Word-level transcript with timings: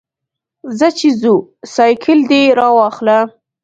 ځه 0.77 0.87
چې 0.97 1.07
ځو، 1.21 1.35
سایکل 1.73 2.19
دې 2.29 2.43
راواخله. 2.59 3.19